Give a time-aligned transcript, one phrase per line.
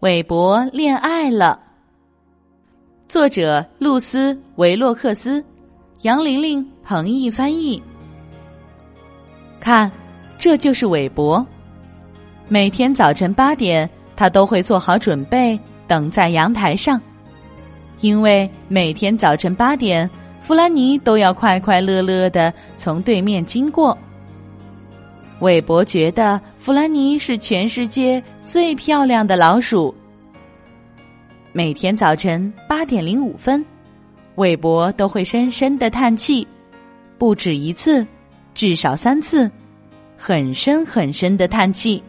[0.00, 1.58] 韦伯恋爱了。
[3.08, 5.44] 作者：露丝·维洛克斯，
[6.02, 7.82] 杨玲玲、彭毅翻译。
[9.58, 9.90] 看，
[10.38, 11.44] 这就是韦伯。
[12.46, 15.58] 每天早晨八点，他都会做好准备，
[15.88, 17.00] 等在阳台上，
[18.00, 20.08] 因为每天早晨八点，
[20.40, 23.98] 弗兰尼都要快快乐乐的从对面经过。
[25.40, 29.94] 韦伯觉得弗兰尼是全世界最漂亮的老鼠。
[31.52, 33.64] 每天早晨八点零五分，
[34.34, 36.46] 韦伯都会深深的叹气，
[37.18, 38.04] 不止一次，
[38.52, 39.48] 至少三次，
[40.16, 42.02] 很深很深的叹气。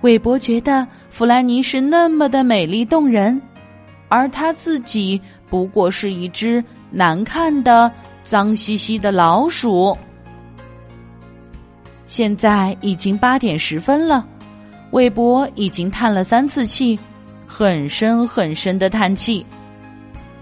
[0.00, 3.38] 韦伯觉得弗兰尼是那么的美丽动人，
[4.08, 5.20] 而他自己
[5.50, 7.92] 不过是一只难看的、
[8.22, 9.94] 脏兮兮的老鼠。
[12.10, 14.26] 现在已经八点十分了，
[14.90, 16.98] 韦伯已经叹了三次气，
[17.46, 19.46] 很深很深的叹气。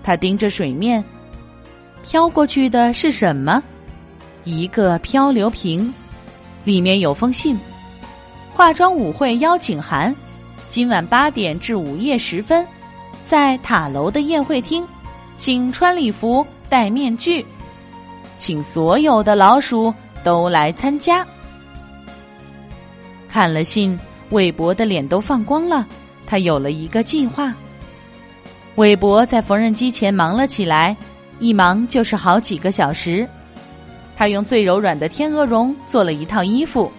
[0.02, 1.04] 他盯着水面，
[2.02, 3.62] 飘过去的是什么？
[4.44, 5.92] 一个漂流瓶，
[6.64, 7.54] 里面有封信，
[8.50, 10.16] 化妆舞会邀请函，
[10.70, 12.66] 今晚八点至午夜时分，
[13.26, 14.82] 在塔楼的宴会厅，
[15.36, 17.44] 请穿礼服、戴面具，
[18.38, 19.92] 请所有的老鼠
[20.24, 21.26] 都来参加。
[23.28, 23.98] 看了信，
[24.30, 25.86] 韦伯的脸都放光了。
[26.26, 27.54] 他有了一个计划。
[28.76, 30.96] 韦伯在缝纫机前忙了起来，
[31.40, 33.26] 一忙就是好几个小时。
[34.16, 36.90] 他用最柔软的天鹅绒做了一套衣服。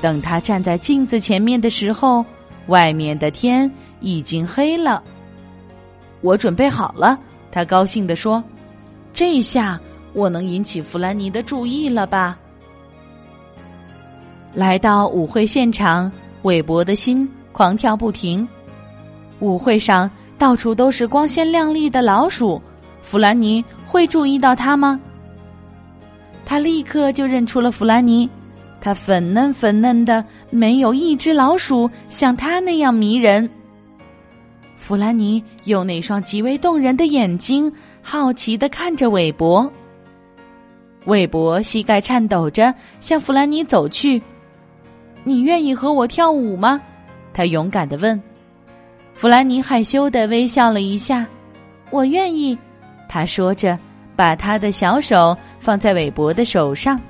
[0.00, 2.24] 等他站在镜子前面的时候，
[2.66, 5.02] 外面的天已经黑了。
[6.20, 7.18] 我准备好了，
[7.50, 8.42] 他高兴地说
[9.14, 9.78] ：“这下
[10.12, 12.38] 我能引起弗兰尼的注意了吧？”
[14.54, 16.10] 来到舞会现场，
[16.42, 18.46] 韦伯的心狂跳不停。
[19.38, 22.60] 舞会上到处都是光鲜亮丽的老鼠，
[23.02, 25.00] 弗兰尼会注意到他吗？
[26.44, 28.28] 他立刻就认出了弗兰尼，
[28.80, 33.48] 他粉嫩粉嫩的，没有一只老鼠像他那样迷人。
[34.76, 37.72] 弗兰尼用那双极为动人的眼睛，
[38.02, 39.70] 好奇的看着韦伯。
[41.06, 44.20] 韦伯膝盖颤抖着向弗兰尼走去。
[45.24, 46.80] 你愿意和我跳舞吗？
[47.32, 48.20] 他勇敢的问。
[49.14, 51.26] 弗兰尼害羞的微笑了一下。
[51.90, 52.56] 我愿意，
[53.08, 53.78] 他说着，
[54.16, 57.00] 把他的小手放在韦伯的手上。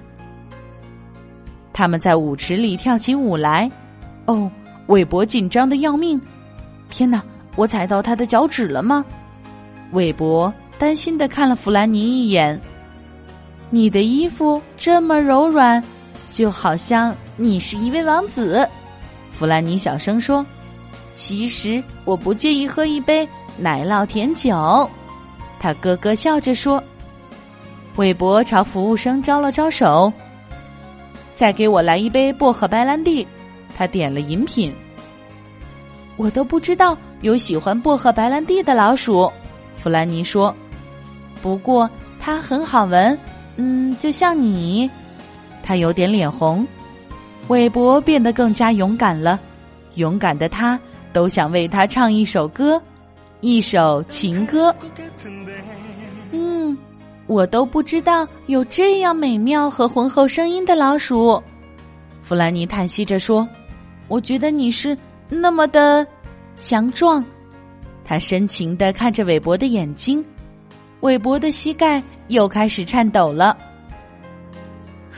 [1.73, 3.71] 他们在舞池里跳起舞来。
[4.27, 4.51] 哦，
[4.87, 6.21] 韦伯紧张的要命。
[6.89, 7.23] 天哪，
[7.57, 9.05] 我踩到他的脚趾了吗？
[9.93, 12.61] 韦伯担心的看了弗兰尼一眼。
[13.71, 15.83] 你的衣服这么柔软，
[16.31, 17.15] 就好像……
[17.37, 18.69] 你是一位王子，
[19.33, 20.45] 弗兰尼小声说
[21.15, 23.27] ：“其实我不介意喝一杯
[23.57, 24.89] 奶酪甜酒。”
[25.59, 26.83] 他咯咯笑着说。
[27.97, 30.13] 韦伯朝服务生招了招手
[31.35, 33.27] ：“再给我来一杯薄荷白兰地。”
[33.77, 34.73] 他点了饮品。
[36.17, 39.31] 我都不知道有喜欢薄荷白兰地的老鼠，
[39.77, 40.55] 弗兰尼说。
[41.41, 41.89] 不过
[42.21, 43.19] 它很好闻，
[43.57, 44.91] 嗯，就像你。
[45.71, 46.67] 他有点脸红。
[47.47, 49.39] 韦伯变得更加勇敢了，
[49.95, 50.77] 勇敢的他
[51.13, 52.83] 都想为他唱一首歌，
[53.41, 54.75] 一首情歌。
[56.33, 56.77] 嗯，
[57.29, 61.41] 我都不知道有这样美妙和浑厚声音的老鼠。
[62.21, 63.49] 弗兰尼叹息着说
[64.09, 64.99] ：“我觉得你是
[65.29, 66.05] 那么的
[66.59, 67.25] 强壮。”
[68.05, 70.25] 他深情的看着韦伯的眼睛，
[71.03, 73.57] 韦伯的膝盖又开始颤抖了。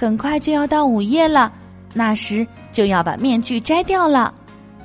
[0.07, 1.53] 很快就要到午夜了。
[1.95, 4.35] 那时就要把面具摘掉了，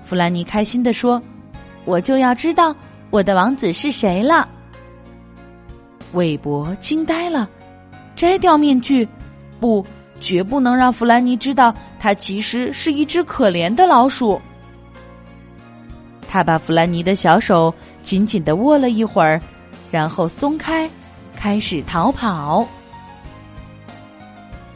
[0.06, 1.22] 弗兰尼开心的说
[1.86, 2.76] ：“我就要知道
[3.10, 4.48] 我的王子是谁了。”
[6.14, 7.50] 韦伯惊呆了，
[8.16, 9.08] 摘掉面具，
[9.60, 9.84] 不，
[10.20, 14.40] 绝不能让弗兰尼知道他其实是一只可怜的老鼠。
[16.30, 17.74] 他把弗兰尼的小手
[18.04, 19.42] 紧紧的握了一会儿，
[19.90, 20.90] 然后松开，
[21.36, 22.68] 开始逃跑。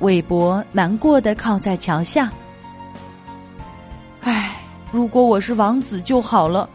[0.01, 2.31] 韦伯难过的靠在桥下。
[4.21, 4.55] 唉，
[4.91, 6.67] 如果我是王子就好了，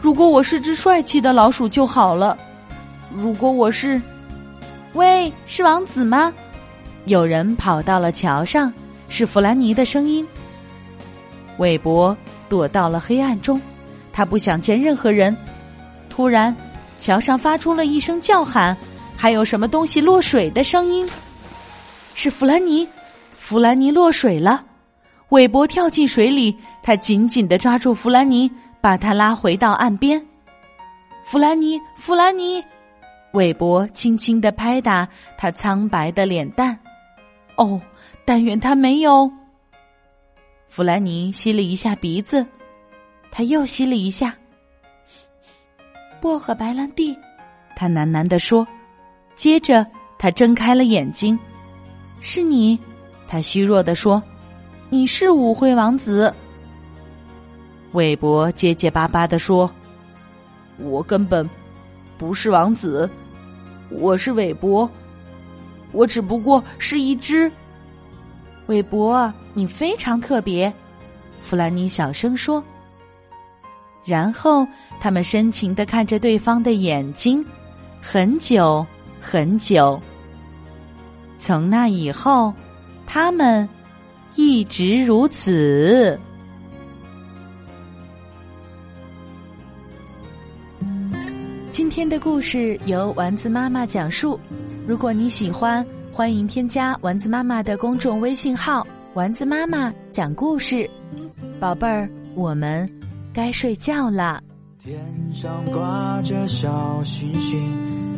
[0.00, 2.36] 如果我是只帅气的老鼠就好了，
[3.12, 4.00] 如果我是……
[4.94, 6.32] 喂，是王子吗？
[7.06, 8.72] 有人跑到了桥上，
[9.08, 10.26] 是弗兰尼的声音。
[11.58, 12.16] 韦伯
[12.48, 13.60] 躲到了黑暗中，
[14.12, 15.36] 他不想见任何人。
[16.08, 16.54] 突然，
[16.98, 18.76] 桥上发出了一声叫喊，
[19.16, 21.08] 还有什么东西落水的声音。
[22.14, 22.88] 是弗兰尼，
[23.34, 24.64] 弗兰尼落水了。
[25.30, 28.50] 韦伯跳进水里，他紧紧的抓住弗兰尼，
[28.80, 30.24] 把他拉回到岸边。
[31.24, 32.62] 弗兰尼，弗兰尼，
[33.32, 36.78] 韦伯轻轻的拍打他苍白的脸蛋。
[37.56, 37.80] 哦，
[38.24, 39.30] 但愿他没有。
[40.68, 42.46] 弗兰尼吸了一下鼻子，
[43.30, 44.34] 他又吸了一下。
[46.20, 47.16] 薄荷白兰地，
[47.74, 48.66] 他喃喃地说。
[49.34, 49.84] 接着，
[50.16, 51.36] 他睁开了眼睛。
[52.26, 52.78] 是你，
[53.28, 54.20] 他虚弱地说
[54.88, 56.32] ：“你是舞会王子。”
[57.92, 59.70] 韦伯结结巴巴地说
[60.80, 61.48] ：“我根本
[62.16, 63.08] 不是王子，
[63.90, 64.88] 我是韦伯，
[65.92, 67.52] 我只不过是一只。”
[68.68, 70.72] 韦伯，你非常特别，
[71.42, 72.64] 弗兰妮小声说。
[74.02, 74.66] 然后
[74.98, 77.44] 他们深情的看着对方的眼睛，
[78.00, 78.84] 很久
[79.20, 80.00] 很久。
[81.46, 82.54] 从那以后，
[83.06, 83.68] 他们
[84.34, 86.18] 一直如此。
[91.70, 94.40] 今天的故事由丸子妈妈讲述。
[94.86, 100.88] 如果你喜欢，欢迎添加丸子妈妈的公众微信号“丸子妈妈讲故事”。
[101.60, 102.90] 宝贝儿，我们。
[103.34, 104.42] 该睡觉了。
[104.78, 104.98] 天
[105.30, 107.60] 上挂着小星星，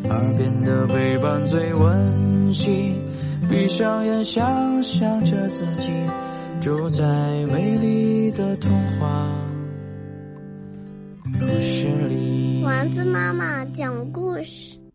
[0.04, 2.94] 耳边的陪伴最温馨。
[3.48, 5.88] 闭上眼，想象着自己
[6.60, 7.04] 住在
[7.52, 9.30] 美丽的童话
[11.38, 12.62] 故事里。
[12.64, 14.85] 丸子妈妈讲故事。